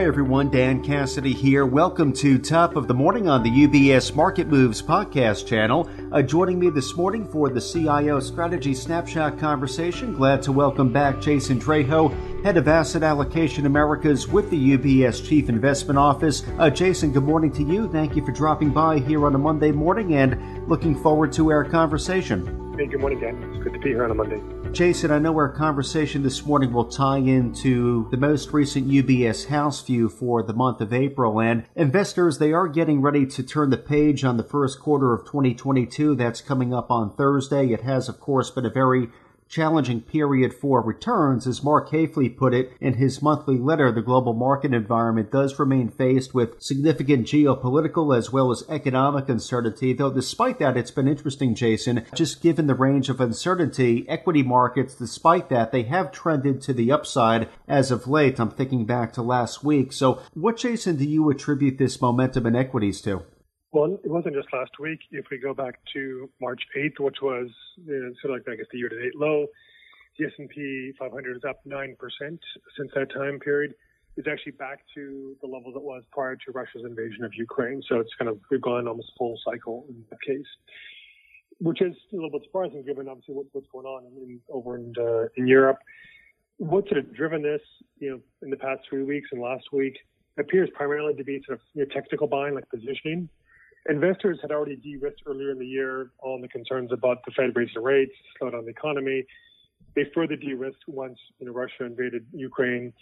[0.00, 1.66] Hi everyone, Dan Cassidy here.
[1.66, 5.90] Welcome to Top of the Morning on the UBS Market Moves podcast channel.
[6.10, 11.20] Uh, joining me this morning for the CIO Strategy Snapshot conversation, glad to welcome back
[11.20, 16.44] Jason Draho, Head of Asset Allocation Americas with the UBS Chief Investment Office.
[16.58, 17.86] Uh, Jason, good morning to you.
[17.92, 21.62] Thank you for dropping by here on a Monday morning and looking forward to our
[21.62, 22.74] conversation.
[22.78, 23.36] Hey, good morning, Dan.
[23.52, 24.59] It's good to be here on a Monday.
[24.72, 29.82] Jason, I know our conversation this morning will tie into the most recent UBS House
[29.82, 31.40] View for the month of April.
[31.40, 35.26] And investors, they are getting ready to turn the page on the first quarter of
[35.26, 36.14] 2022.
[36.14, 37.72] That's coming up on Thursday.
[37.72, 39.10] It has, of course, been a very
[39.50, 41.46] challenging period for returns.
[41.46, 45.88] As Mark Haefele put it in his monthly letter, the global market environment does remain
[45.88, 49.92] faced with significant geopolitical as well as economic uncertainty.
[49.92, 54.94] Though despite that, it's been interesting, Jason, just given the range of uncertainty, equity markets,
[54.94, 58.38] despite that, they have trended to the upside as of late.
[58.38, 59.92] I'm thinking back to last week.
[59.92, 63.24] So what, Jason, do you attribute this momentum in equities to?
[63.72, 64.98] Well, it wasn't just last week.
[65.12, 67.48] If we go back to March 8th, which was
[67.86, 69.46] you know, sort of like I guess the year-to-date low,
[70.18, 72.40] the S&P 500 is up nine percent
[72.76, 73.74] since that time period.
[74.16, 77.80] It's actually back to the level that was prior to Russia's invasion of Ukraine.
[77.88, 80.50] So it's kind of we've gone almost full cycle in that case,
[81.60, 84.92] which is a little bit surprising given obviously what, what's going on in, over in,
[84.98, 85.78] uh, in Europe.
[86.58, 87.62] What's sort of driven this,
[88.00, 89.96] you know, in the past three weeks and last week
[90.38, 93.28] appears primarily to be sort of you know, technical buying, like positioning
[93.88, 97.82] investors had already de-risked earlier in the year on the concerns about the Fed raising
[97.82, 99.24] rates, slowed down the economy.
[99.94, 102.92] They further de-risked once you know, Russia invaded Ukraine.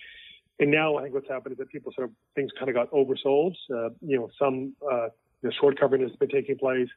[0.61, 2.91] And now I think what's happened is that people sort of things kind of got
[2.91, 3.55] oversold.
[3.73, 5.09] Uh, you know, some uh,
[5.43, 6.89] the short covering has been taking place.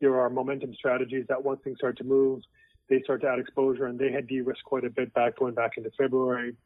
[0.00, 2.40] There are momentum strategies that once things start to move,
[2.88, 5.72] they start to add exposure, and they had de-risked quite a bit back going back
[5.76, 6.56] into February.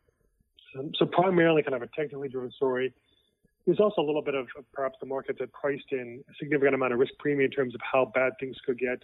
[0.78, 2.92] Um, so primarily kind of a technically driven story.
[3.66, 6.92] There's also a little bit of perhaps the market that priced in a significant amount
[6.92, 9.02] of risk premium in terms of how bad things could get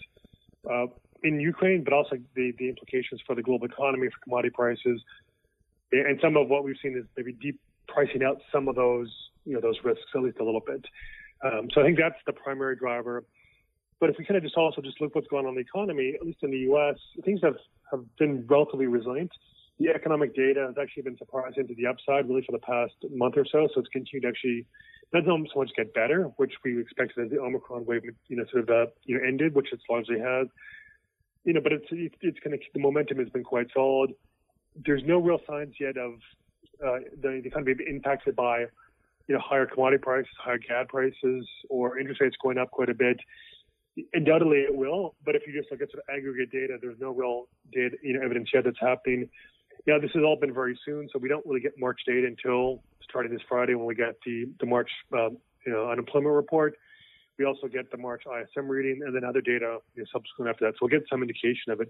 [0.71, 0.87] uh,
[1.23, 5.03] in Ukraine, but also the, the implications for the global economy, for commodity prices.
[5.93, 9.11] And some of what we've seen is maybe deep pricing out some of those,
[9.45, 10.85] you know, those risks at least a little bit.
[11.43, 13.25] Um, so I think that's the primary driver.
[13.99, 16.15] But if we kind of just also just look what's going on in the economy,
[16.19, 17.57] at least in the U.S., things have,
[17.91, 19.31] have been relatively resilient
[19.81, 23.35] the economic data has actually been surprising to the upside really for the past month
[23.37, 23.67] or so.
[23.75, 24.67] So it's continued to actually
[25.13, 28.65] not so much get better, which we expected as the Omicron wave, you know, sort
[28.65, 30.47] of uh, you know ended, which it largely has.
[31.45, 34.13] You know, but it's it's, it's kind of the momentum has been quite solid.
[34.85, 36.13] There's no real signs yet of
[36.87, 38.67] uh, the, the economy being impacted by
[39.29, 42.95] you know higher commodity prices, higher gas prices, or interest rates going up quite a
[42.95, 43.19] bit.
[44.13, 45.17] Undoubtedly, it will.
[45.25, 48.13] But if you just look at sort of aggregate data, there's no real data, you
[48.13, 49.29] know, evidence yet that's happening
[49.87, 52.83] yeah, this has all been very soon, so we don't really get March data until
[53.03, 56.75] starting this Friday when we get the the March um, you know unemployment report.
[57.39, 60.67] We also get the March ISM reading and then other data you know, subsequent after
[60.67, 60.75] that.
[60.75, 61.89] So we'll get some indication of it.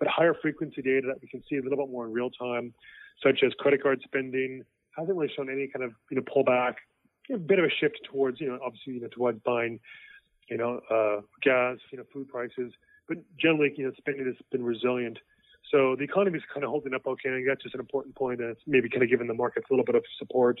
[0.00, 2.74] But higher frequency data that we can see a little bit more in real time,
[3.22, 4.64] such as credit card spending,
[4.96, 6.74] hasn't really shown any kind of you know pullback.
[7.32, 9.78] A bit of a shift towards you know obviously you know towards buying
[10.50, 12.72] you know uh, gas, you know food prices,
[13.06, 15.18] but generally you know spending has been resilient.
[15.70, 17.30] So the economy is kind of holding up okay.
[17.30, 19.72] Think that's just an important point, and it's maybe kind of giving the markets a
[19.72, 20.60] little bit of support.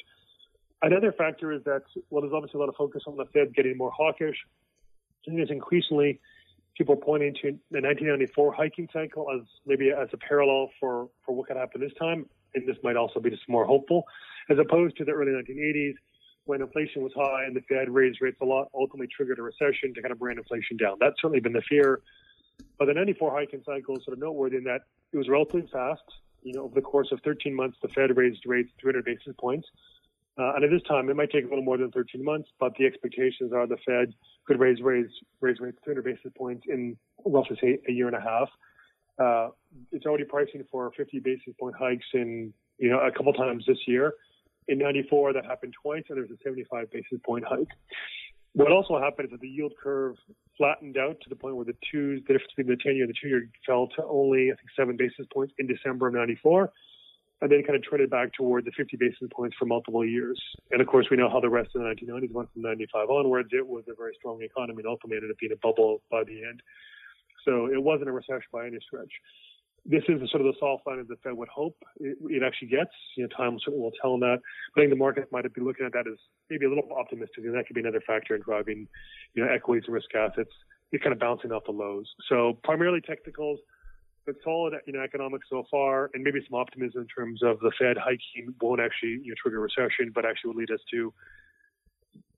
[0.82, 3.76] Another factor is that well, there's obviously a lot of focus on the Fed getting
[3.76, 4.36] more hawkish.
[5.24, 6.20] Think there's increasingly
[6.76, 11.48] people pointing to the 1994 hiking cycle as maybe as a parallel for for what
[11.48, 14.04] could happen this time, and this might also be just more hopeful,
[14.50, 15.94] as opposed to the early 1980s
[16.48, 19.92] when inflation was high and the Fed raised rates a lot, ultimately triggered a recession
[19.94, 20.96] to kind of bring inflation down.
[20.98, 22.00] That's certainly been the fear.
[22.78, 24.82] But the 94 hiking cycle is sort of noteworthy in that
[25.12, 26.02] it was relatively fast.
[26.42, 29.66] You know, over the course of 13 months, the Fed raised rates 300 basis points.
[30.38, 32.72] Uh, and at this time, it might take a little more than 13 months, but
[32.78, 34.14] the expectations are the Fed
[34.46, 35.10] could raise raise
[35.40, 38.48] raise rates 300 basis points in roughly say a year and a half.
[39.18, 39.48] Uh,
[39.90, 43.78] it's already pricing for 50 basis point hikes in you know a couple times this
[43.88, 44.14] year.
[44.68, 47.68] In 94, that happened twice, and there's a 75 basis point hike.
[48.54, 50.16] What also happened is that the yield curve
[50.56, 53.14] flattened out to the point where the twos, the difference between the 10 year and
[53.14, 56.72] the two year fell to only, I think, seven basis points in December of 94.
[57.40, 60.42] And then kind of trended back toward the 50 basis points for multiple years.
[60.72, 63.50] And of course, we know how the rest of the 1990s went from 95 onwards.
[63.52, 66.42] It was a very strong economy and ultimately ended up being a bubble by the
[66.42, 66.62] end.
[67.44, 69.12] So it wasn't a recession by any stretch
[69.88, 72.68] this is sort of the soft line that the Fed would hope it, it, actually
[72.68, 72.92] gets.
[73.16, 74.38] You know, time certainly will tell on that.
[74.74, 76.18] But I think the market might be looking at that as
[76.50, 78.86] maybe a little optimistic, and that could be another factor in driving,
[79.34, 80.50] you know, equities and risk assets.
[80.92, 82.06] It's kind of bouncing off the lows.
[82.28, 83.60] So primarily technicals,
[84.26, 87.72] but solid you know economics so far, and maybe some optimism in terms of the
[87.78, 91.12] Fed hiking won't actually you know, trigger recession, but actually will lead us to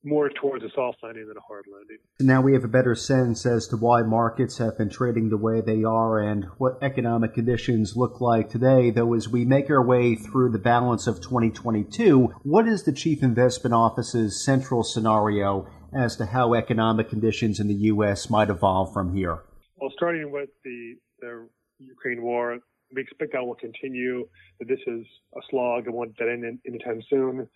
[0.02, 1.98] more towards a soft landing than a hard landing.
[2.20, 5.60] Now we have a better sense as to why markets have been trading the way
[5.60, 8.90] they are and what economic conditions look like today.
[8.90, 13.22] Though, as we make our way through the balance of 2022, what is the Chief
[13.22, 18.30] Investment Office's central scenario as to how economic conditions in the U.S.
[18.30, 19.40] might evolve from here?
[19.76, 21.48] Well, starting with the, the
[21.78, 22.58] Ukraine war,
[22.94, 24.26] we expect that will continue,
[24.58, 25.04] that this is
[25.36, 27.48] a slog and won't end anytime soon.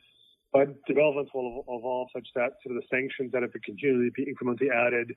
[0.54, 4.24] But developments will evolve such that sort of the sanctions that have been continually be
[4.24, 5.10] incrementally added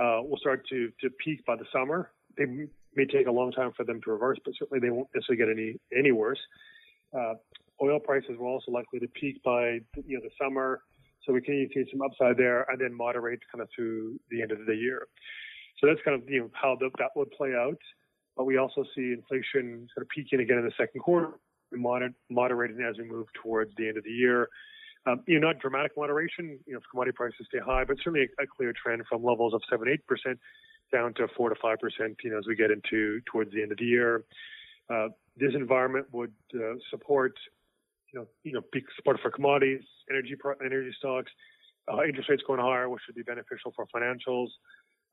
[0.00, 2.12] uh, will start to, to peak by the summer.
[2.38, 5.36] They may take a long time for them to reverse, but certainly they won't necessarily
[5.36, 6.38] get any any worse.
[7.12, 7.34] Uh,
[7.82, 10.80] oil prices will also likely to peak by you know the summer,
[11.26, 14.50] so we can see some upside there, and then moderate kind of through the end
[14.50, 15.08] of the year.
[15.78, 17.78] So that's kind of you know how the, that would play out.
[18.34, 21.32] But we also see inflation sort of peaking again in the second quarter,
[21.72, 24.48] moder- moderating as we move towards the end of the year.
[25.06, 28.42] Um, you know, not dramatic moderation, you know, commodity prices stay high, but certainly a,
[28.42, 30.38] a clear trend from levels of seven, eight percent
[30.92, 33.72] down to four to five percent, you know, as we get into towards the end
[33.72, 34.24] of the year.
[34.90, 37.32] Uh, this environment would uh, support,
[38.12, 41.30] you know, you know, big support for commodities, energy energy stocks,
[41.90, 44.48] uh, interest rates going higher, which should be beneficial for financials.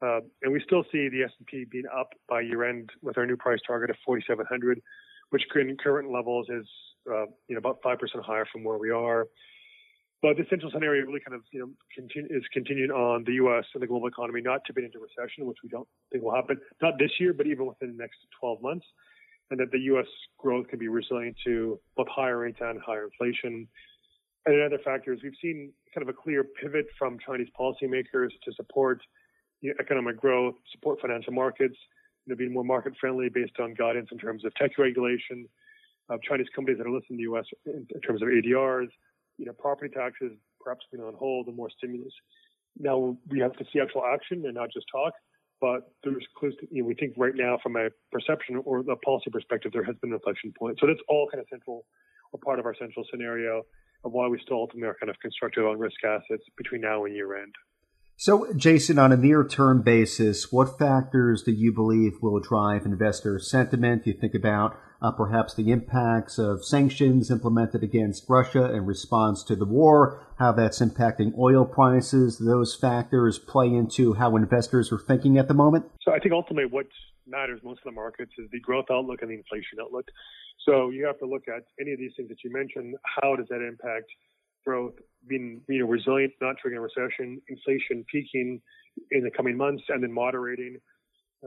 [0.01, 3.37] Uh, and we still see the S&P being up by year end with our new
[3.37, 4.81] price target of 4,700,
[5.29, 6.67] which in current levels is
[7.09, 9.27] uh, you know about five percent higher from where we are.
[10.21, 13.65] But the central scenario really kind of you know continue, is continuing on the U.S.
[13.73, 16.57] and the global economy not to be into recession, which we don't think will happen
[16.81, 18.85] not this year, but even within the next 12 months,
[19.51, 20.07] and that the U.S.
[20.37, 23.67] growth can be resilient to both higher rates and higher inflation.
[24.45, 28.53] And another factor is we've seen kind of a clear pivot from Chinese policymakers to
[28.55, 29.01] support
[29.61, 31.75] you know, economic growth, support financial markets,
[32.27, 35.47] you know, being more market friendly based on guidance in terms of tech regulation,
[36.09, 37.45] of Chinese companies that are listed in the U.S.
[37.65, 38.89] in, in terms of ADRs
[39.37, 42.13] you know, property taxes perhaps being on hold and more stimulus.
[42.77, 45.13] Now we have to see actual action and not just talk.
[45.59, 46.55] But there's clues.
[46.59, 49.83] To, you know, we think right now, from a perception or the policy perspective, there
[49.83, 50.77] has been an inflection point.
[50.79, 51.83] So that's all kind of central
[52.31, 53.63] or part of our central scenario
[54.03, 57.15] of why we still ultimately are kind of constructive on risk assets between now and
[57.15, 57.55] year end.
[58.19, 63.37] So, Jason, on a near term basis, what factors do you believe will drive investor
[63.37, 64.05] sentiment?
[64.05, 69.43] Do you think about uh, perhaps the impacts of sanctions implemented against Russia in response
[69.43, 72.39] to the war, how that's impacting oil prices?
[72.39, 75.85] Those factors play into how investors are thinking at the moment?
[76.01, 76.87] So, I think ultimately what
[77.27, 80.07] matters most in the markets is the growth outlook and the inflation outlook.
[80.67, 82.95] So, you have to look at any of these things that you mentioned.
[83.21, 84.09] How does that impact
[84.67, 84.95] growth
[85.27, 88.61] being you know resilient, not triggering a recession, inflation peaking
[89.11, 90.77] in the coming months and then moderating.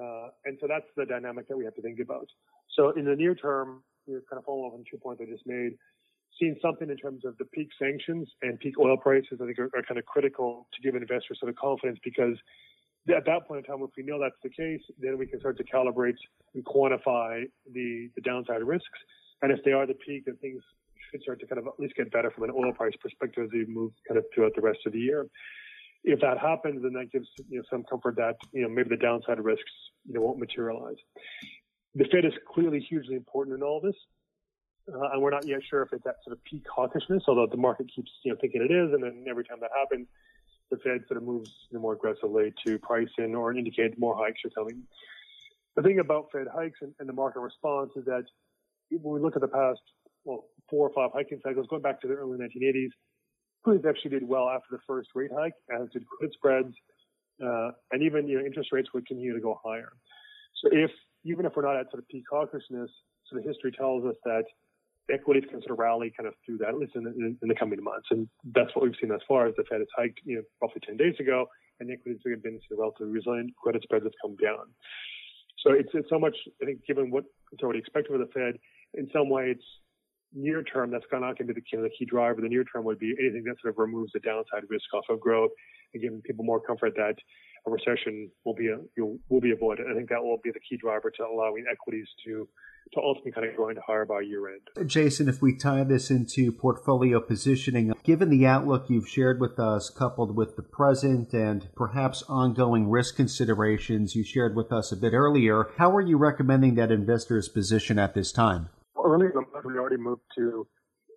[0.01, 2.29] Uh, and so that's the dynamic that we have to think about.
[2.77, 5.31] So in the near term, you know, kind of follow up on two points I
[5.31, 5.73] just made.
[6.39, 9.71] Seeing something in terms of the peak sanctions and peak oil prices, I think are,
[9.77, 12.37] are kind of critical to give investors sort of confidence because
[13.15, 15.59] at that point in time, if we know that's the case, then we can start
[15.59, 16.21] to calibrate
[16.55, 19.01] and quantify the, the downside risks.
[19.43, 20.63] And if they are the peak, then things
[21.11, 23.51] should start to kind of at least get better from an oil price perspective as
[23.53, 25.27] we move kind of throughout the rest of the year.
[26.03, 28.97] If that happens, then that gives you know some comfort that you know maybe the
[28.97, 29.73] downside risks
[30.07, 30.97] you know won't materialize.
[31.95, 33.97] The Fed is clearly hugely important in all this,
[34.93, 37.57] uh, and we're not yet sure if it's that sort of peak hawkishness, although the
[37.57, 40.07] market keeps you know thinking it is, and then every time that happens,
[40.71, 44.17] the Fed sort of moves you know, more aggressively to price in or indicate more
[44.17, 44.83] hikes are coming.
[45.76, 48.25] The thing about Fed hikes and, and the market response is that
[48.90, 49.81] when we look at the past
[50.25, 52.91] well, four or five hiking cycles going back to the early 1980s.
[53.62, 56.75] Equities actually did well after the first rate hike, as did credit spreads,
[57.45, 59.93] uh, and even you know interest rates would continue to go higher.
[60.62, 60.91] So if
[61.25, 62.89] even if we're not at sort of peak hawkishness,
[63.27, 64.45] so the history tells us that
[65.12, 67.55] equities can sort of rally kind of through that, at least in the, in the
[67.55, 69.47] coming months, and that's what we've seen thus far.
[69.47, 71.47] As the Fed has hiked, you know, roughly 10 days ago,
[71.81, 73.50] and equities have been sort of relatively resilient.
[73.62, 74.67] Credit spreads have come down.
[75.65, 76.37] So it's it's so much.
[76.62, 78.57] I think given what it's already expected with the Fed,
[78.95, 79.65] in some way it's
[80.33, 82.41] near term, that's not going to be the key, the key driver.
[82.41, 85.21] The near term would be anything that sort of removes the downside risk off of
[85.21, 85.51] growth
[85.95, 87.15] and giving people more comfort that
[87.67, 88.79] a recession will be a,
[89.29, 89.87] will be avoided.
[89.91, 92.49] I think that will be the key driver to allowing equities to
[92.95, 94.89] to ultimately kind of go into higher by year end.
[94.89, 99.91] Jason, if we tie this into portfolio positioning, given the outlook you've shared with us,
[99.91, 105.13] coupled with the present and perhaps ongoing risk considerations you shared with us a bit
[105.13, 108.71] earlier, how are you recommending that investors position at this time?
[109.04, 110.66] Early in the month, we already moved to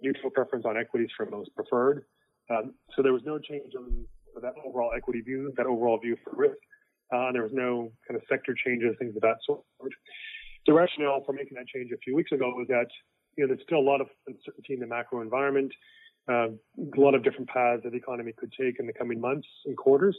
[0.02, 2.06] neutral preference on equities for most preferred.
[2.50, 4.06] Um, so there was no change in
[4.42, 6.58] that overall equity view, that overall view for risk.
[7.14, 9.62] Uh, there was no kind of sector changes, things of that sort.
[10.66, 12.88] The rationale for making that change a few weeks ago was that
[13.38, 15.72] you know there's still a lot of uncertainty in the macro environment,
[16.30, 19.48] uh, a lot of different paths that the economy could take in the coming months
[19.66, 20.18] and quarters.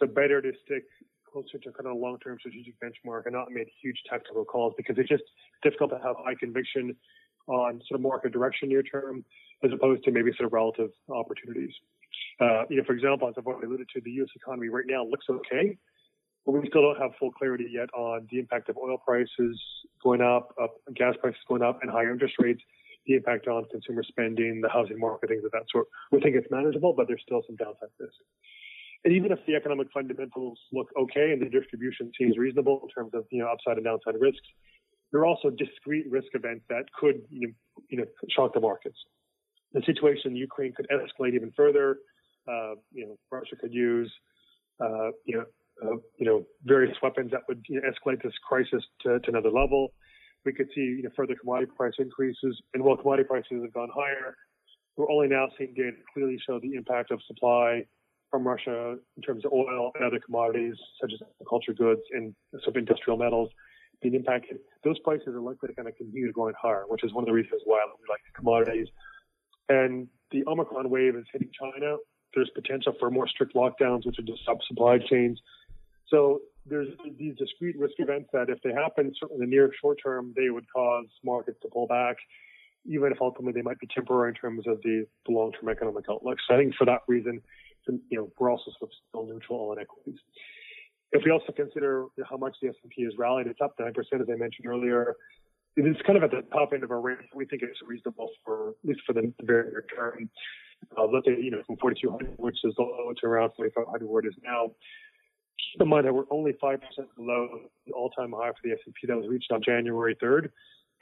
[0.00, 0.84] So better to stick
[1.32, 4.96] closer to kind of a long-term strategic benchmark and not made huge tactical calls because
[4.98, 5.24] it's just
[5.62, 6.94] difficult to have high conviction
[7.48, 9.24] on sort of market direction near term
[9.64, 11.72] as opposed to maybe sort of relative opportunities.
[12.40, 14.28] Uh, you know, for example, as I've already alluded to, the U.S.
[14.36, 15.76] economy right now looks okay,
[16.44, 19.60] but we still don't have full clarity yet on the impact of oil prices
[20.02, 22.60] going up, up gas prices going up, and higher interest rates,
[23.06, 25.86] the impact on consumer spending, the housing market, things of that sort.
[26.10, 28.14] We think it's manageable, but there's still some downside risk.
[29.04, 33.12] And even if the economic fundamentals look okay and the distribution seems reasonable in terms
[33.14, 34.46] of you know upside and downside risks,
[35.10, 37.54] there are also discrete risk events that could you know,
[37.90, 38.96] you know shock the markets.
[39.72, 41.98] The situation in Ukraine could escalate even further.
[42.46, 44.12] Uh, you know, Russia could use
[44.80, 45.44] uh, you know
[45.82, 49.50] uh, you know various weapons that would you know, escalate this crisis to, to another
[49.50, 49.94] level.
[50.44, 53.90] We could see you know, further commodity price increases, and while commodity prices have gone
[53.92, 54.36] higher,
[54.96, 57.84] we're only now seeing data clearly show the impact of supply
[58.32, 62.34] from Russia in terms of oil and other commodities such as agriculture goods and
[62.64, 63.50] some industrial metals
[64.00, 64.58] being impacted.
[64.82, 67.34] Those prices are likely to kind of continue going higher, which is one of the
[67.34, 68.88] reasons why we like commodities.
[69.68, 71.96] And the Omicron wave is hitting China.
[72.34, 75.38] There's potential for more strict lockdowns, which would disrupt supply chains.
[76.08, 79.98] So there's these discrete risk events that if they happen certainly in the near short
[80.02, 82.16] term, they would cause markets to pull back,
[82.86, 86.38] even if ultimately they might be temporary in terms of the, the long-term economic outlook.
[86.48, 87.42] So I think for that reason,
[87.86, 90.20] you know, we're also sort of still neutral on equities.
[91.12, 94.36] If we also consider how much the S&P has rallied, it's up 9%, as I
[94.36, 95.14] mentioned earlier.
[95.76, 97.28] It is kind of at the top end of our range.
[97.34, 100.30] We think it's reasonable for, at least for the very near term.
[100.96, 104.26] Uh, let's say, you know, from 4,200, which is low, to around 4,500 where it
[104.26, 104.72] is now.
[105.72, 106.78] Keep in mind that we're only 5%
[107.16, 107.48] below
[107.86, 110.48] the all-time high for the S&P that was reached on January 3rd.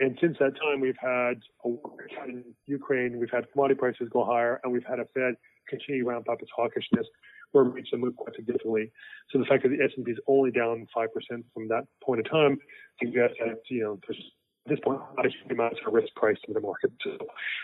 [0.00, 4.24] And since that time, we've had a war in Ukraine, we've had commodity prices go
[4.24, 5.34] higher, and we've had a Fed
[5.68, 7.04] continue to ramp up its hawkishness
[7.52, 8.92] or reach a move quite significantly.
[9.30, 11.06] So the fact that the S&P is only down 5%
[11.52, 12.58] from that point of time
[13.02, 14.22] suggests that, you know, there's
[14.66, 16.92] at this point not a huge amount of risk priced in the market.
[17.02, 17.16] So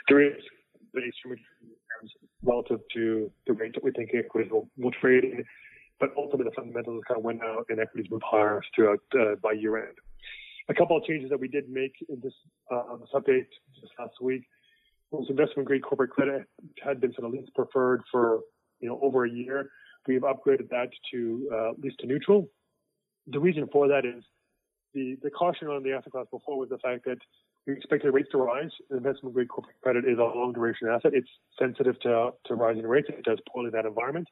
[0.08, 0.42] there is
[0.94, 1.02] the
[2.42, 5.44] relative to the rate that we think equities will, will trade in.
[5.98, 9.52] But ultimately, the fundamentals kind of went out and equities moved higher throughout uh, by
[9.52, 9.96] year end.
[10.68, 12.34] A couple of changes that we did make in this,
[12.70, 13.46] uh, this update
[13.80, 14.42] just last week
[15.18, 16.46] was investment grade corporate credit
[16.82, 18.40] had been sort of least preferred for
[18.80, 19.70] you know over a year.
[20.06, 22.48] We've upgraded that to uh, least to neutral.
[23.26, 24.22] The reason for that is
[24.94, 27.18] the, the caution on the asset class before was the fact that
[27.66, 28.70] we expected rates to rise.
[28.90, 31.12] Investment grade corporate credit is a long duration asset.
[31.14, 33.08] It's sensitive to, to rising rates.
[33.08, 34.28] It does poorly in that environment.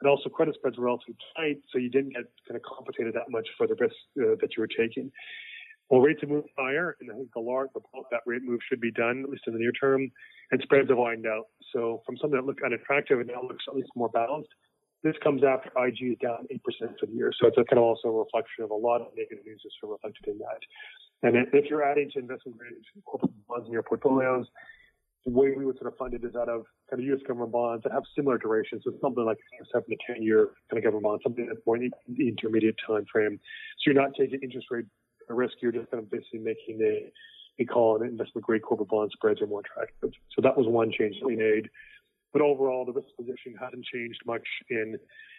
[0.00, 3.30] And also credit spreads were relatively tight, so you didn't get kind of compensated that
[3.30, 5.12] much for the risk uh, that you were taking.
[5.90, 8.60] Well, rates have moved higher, and I think the large the bulk that rate move
[8.68, 10.10] should be done, at least in the near term,
[10.50, 11.46] and spreads have widened out.
[11.72, 14.48] So from something that looked unattractive, it now looks at least more balanced.
[15.02, 16.60] This comes after IG is down 8%
[16.98, 17.30] for the year.
[17.38, 19.76] So it's a kind of also a reflection of a lot of negative news that's
[19.82, 20.60] reflected in that.
[21.22, 22.72] And if you're adding to investment grade
[23.04, 24.46] corporate bonds in your portfolios,
[25.26, 27.20] the way we would sort of fund it is out of kind of U.S.
[27.26, 28.82] government bonds that have similar durations.
[28.84, 29.38] So something like
[29.72, 33.04] seven to 10 year kind of government bonds, something that's more in the intermediate time
[33.10, 33.38] frame.
[33.78, 34.84] So you're not taking interest rate
[35.32, 39.10] risk, you're just kind of basically making a, a call on investment grade corporate bond
[39.14, 40.10] spreads are more attractive.
[40.34, 41.70] So that was one change that we made.
[42.32, 44.98] But overall, the risk position hasn't changed much in,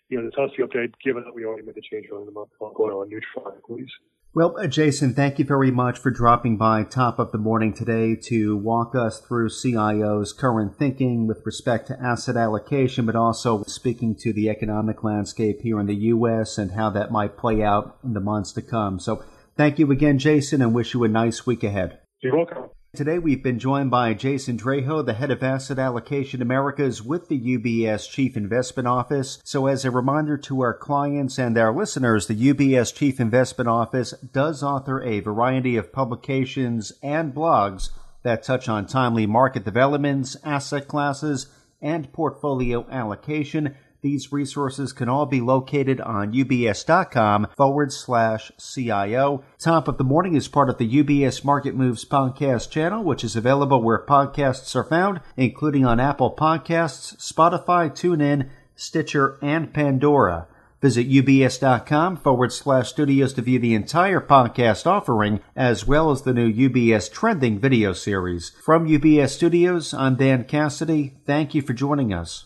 [0.09, 2.31] you know, the House View update, given that we already made the change in the
[2.31, 3.91] month on oil neutral equities.
[4.35, 8.17] Well, uh, Jason, thank you very much for dropping by top of the morning today
[8.23, 14.13] to walk us through CIO's current thinking with respect to asset allocation, but also speaking
[14.15, 16.57] to the economic landscape here in the U.S.
[16.57, 18.99] and how that might play out in the months to come.
[18.99, 19.23] So
[19.57, 21.99] Thank you again, Jason, and wish you a nice week ahead.
[22.19, 22.65] You're welcome.
[22.93, 27.39] Today we've been joined by Jason Draho, the head of Asset Allocation Americas with the
[27.39, 29.39] UBS Chief Investment Office.
[29.45, 34.11] So as a reminder to our clients and our listeners, the UBS Chief Investment Office
[34.11, 37.91] does author a variety of publications and blogs
[38.23, 41.47] that touch on timely market developments, asset classes,
[41.81, 43.75] and portfolio allocation.
[44.05, 49.43] These resources can all be located on ubs.com forward slash CIO.
[49.57, 53.35] Top of the Morning is part of the UBS Market Moves podcast channel, which is
[53.35, 60.45] available where podcasts are found, including on Apple Podcasts, Spotify, TuneIn, Stitcher, and Pandora.
[60.83, 66.33] Visit ubs.com forward slash studios to view the entire podcast offering, as well as the
[66.35, 68.51] new UBS Trending video series.
[68.63, 71.15] From UBS Studios, I'm Dan Cassidy.
[71.25, 72.45] Thank you for joining us.